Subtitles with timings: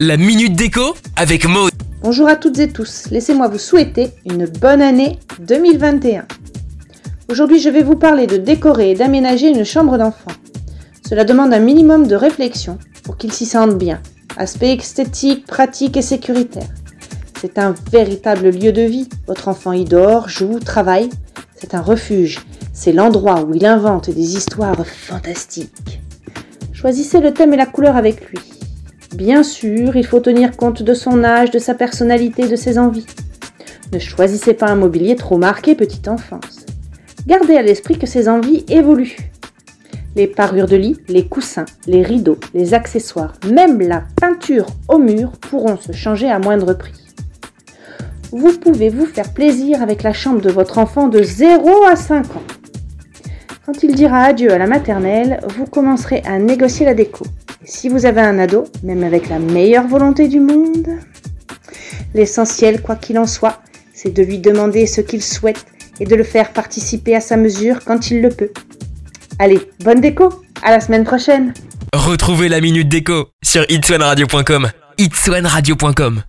[0.00, 1.70] La minute déco avec Maud.
[2.02, 6.26] Bonjour à toutes et tous, laissez-moi vous souhaiter une bonne année 2021.
[7.28, 10.32] Aujourd'hui je vais vous parler de décorer et d'aménager une chambre d'enfant.
[11.08, 14.00] Cela demande un minimum de réflexion pour qu'il s'y sente bien.
[14.36, 16.66] Aspect esthétique, pratique et sécuritaire.
[17.40, 19.08] C'est un véritable lieu de vie.
[19.28, 21.08] Votre enfant y dort, joue, travaille.
[21.54, 22.40] C'est un refuge.
[22.72, 26.00] C'est l'endroit où il invente des histoires fantastiques.
[26.72, 28.40] Choisissez le thème et la couleur avec lui.
[29.14, 33.06] Bien sûr, il faut tenir compte de son âge, de sa personnalité, de ses envies.
[33.92, 36.66] Ne choisissez pas un mobilier trop marqué petite enfance.
[37.26, 39.32] Gardez à l'esprit que ses envies évoluent.
[40.14, 45.32] Les parures de lit, les coussins, les rideaux, les accessoires, même la peinture au mur
[45.32, 46.92] pourront se changer à moindre prix.
[48.30, 52.26] Vous pouvez vous faire plaisir avec la chambre de votre enfant de 0 à 5
[52.36, 52.42] ans.
[53.64, 57.24] Quand il dira adieu à la maternelle, vous commencerez à négocier la déco.
[57.70, 60.88] Si vous avez un ado, même avec la meilleure volonté du monde,
[62.14, 63.60] l'essentiel, quoi qu'il en soit,
[63.92, 65.66] c'est de lui demander ce qu'il souhaite
[66.00, 68.52] et de le faire participer à sa mesure quand il le peut.
[69.38, 71.52] Allez, bonne déco, à la semaine prochaine.
[71.92, 76.22] Retrouvez la minute déco sur itswanradio.com.